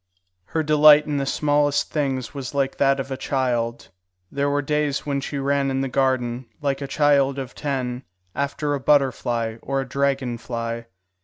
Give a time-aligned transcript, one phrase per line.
[0.45, 3.89] Her delight in the smallest things was like that of a child.
[4.31, 8.01] There were days when she ran in the garden, like a child of ten,
[8.33, 10.87] after a butterfly or a dragon fly.